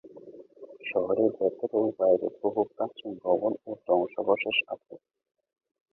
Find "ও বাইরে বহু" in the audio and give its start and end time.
1.79-2.61